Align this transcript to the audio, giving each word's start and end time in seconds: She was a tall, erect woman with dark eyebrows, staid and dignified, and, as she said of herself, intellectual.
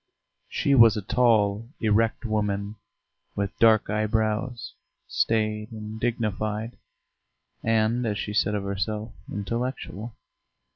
She 0.49 0.73
was 0.73 0.97
a 0.97 1.03
tall, 1.03 1.69
erect 1.79 2.25
woman 2.25 2.77
with 3.35 3.55
dark 3.59 3.87
eyebrows, 3.91 4.73
staid 5.07 5.71
and 5.71 5.99
dignified, 5.99 6.75
and, 7.63 8.03
as 8.07 8.17
she 8.17 8.33
said 8.33 8.55
of 8.55 8.63
herself, 8.63 9.11
intellectual. 9.31 10.15